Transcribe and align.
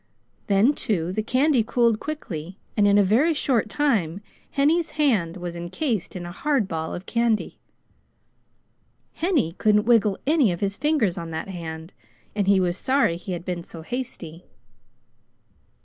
Then 0.47 0.73
too, 0.73 1.11
the 1.13 1.21
candy 1.21 1.61
cooled 1.61 1.99
quickly, 1.99 2.57
and 2.75 2.87
in 2.87 2.97
a 2.97 3.03
very 3.03 3.35
short 3.35 3.69
time 3.69 4.21
Henny's 4.49 4.89
hand 4.97 5.37
was 5.37 5.55
encased 5.55 6.15
in 6.15 6.25
a 6.25 6.31
hard 6.31 6.67
ball 6.67 6.95
of 6.95 7.05
candy. 7.05 7.59
Henny 9.13 9.53
couldn't 9.59 9.85
wiggle 9.85 10.17
any 10.25 10.51
of 10.51 10.59
his 10.59 10.75
fingers 10.75 11.19
on 11.19 11.29
that 11.29 11.49
hand 11.49 11.93
and 12.33 12.47
he 12.47 12.59
was 12.59 12.77
sorry 12.79 13.15
he 13.15 13.33
had 13.33 13.45
been 13.45 13.63
so 13.63 13.83
hasty. 13.83 14.45